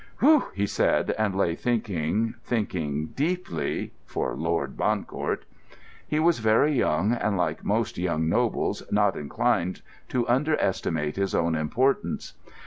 [0.19, 5.43] "Whew!" he said, and lay thinking, thinking deeply—for Lord Bancourt.
[6.07, 11.53] He was very young, and, like most young nobles, not inclined to underestimate his own
[11.53, 12.33] importance.